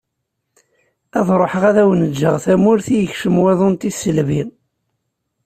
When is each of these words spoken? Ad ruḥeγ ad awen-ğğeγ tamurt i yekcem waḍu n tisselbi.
Ad 1.17 1.27
ruḥeγ 1.39 1.63
ad 1.69 1.77
awen-ğğeγ 1.83 2.33
tamurt 2.43 2.87
i 2.89 2.95
yekcem 2.97 3.35
waḍu 3.43 3.67
n 3.71 3.75
tisselbi. 3.75 4.41